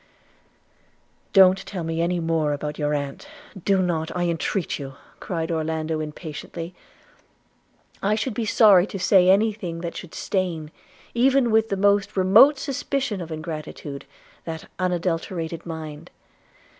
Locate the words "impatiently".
5.99-6.73